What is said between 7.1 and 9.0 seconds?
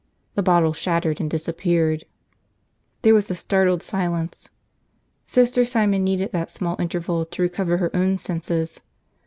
to recover her own senses.